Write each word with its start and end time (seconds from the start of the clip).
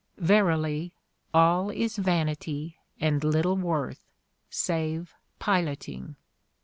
Verily, 0.17 0.95
all 1.31 1.69
is 1.69 1.97
vanity 1.97 2.75
and 2.99 3.23
little 3.23 3.55
worth— 3.55 4.03
save 4.69 5.13
piloting. 5.37 6.15